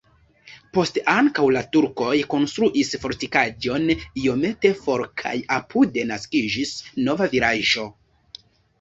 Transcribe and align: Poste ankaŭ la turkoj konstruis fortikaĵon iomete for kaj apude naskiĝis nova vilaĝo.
Poste 0.77 1.01
ankaŭ 1.11 1.45
la 1.55 1.61
turkoj 1.77 2.15
konstruis 2.31 2.95
fortikaĵon 3.05 3.87
iomete 3.93 4.75
for 4.83 5.07
kaj 5.25 5.37
apude 5.61 6.11
naskiĝis 6.15 6.77
nova 7.09 7.33
vilaĝo. 7.39 7.91